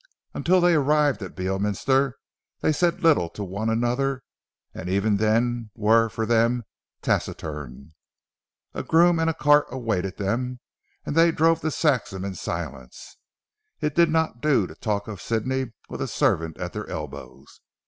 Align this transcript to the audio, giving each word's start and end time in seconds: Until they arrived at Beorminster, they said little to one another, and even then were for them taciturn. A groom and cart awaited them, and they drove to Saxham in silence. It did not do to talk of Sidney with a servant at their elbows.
Until 0.33 0.61
they 0.61 0.73
arrived 0.73 1.21
at 1.21 1.35
Beorminster, 1.35 2.15
they 2.61 2.71
said 2.71 3.03
little 3.03 3.29
to 3.29 3.43
one 3.43 3.69
another, 3.69 4.23
and 4.73 4.89
even 4.89 5.17
then 5.17 5.69
were 5.75 6.09
for 6.09 6.25
them 6.25 6.63
taciturn. 7.03 7.91
A 8.73 8.81
groom 8.81 9.19
and 9.19 9.31
cart 9.37 9.67
awaited 9.69 10.17
them, 10.17 10.59
and 11.05 11.15
they 11.15 11.31
drove 11.31 11.61
to 11.61 11.69
Saxham 11.69 12.25
in 12.25 12.33
silence. 12.33 13.17
It 13.79 13.93
did 13.93 14.09
not 14.09 14.41
do 14.41 14.65
to 14.65 14.73
talk 14.73 15.07
of 15.07 15.21
Sidney 15.21 15.71
with 15.87 16.01
a 16.01 16.07
servant 16.07 16.57
at 16.57 16.73
their 16.73 16.87
elbows. 16.89 17.61